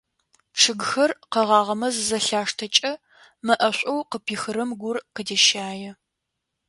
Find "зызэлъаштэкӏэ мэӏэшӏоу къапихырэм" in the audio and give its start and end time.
1.95-4.71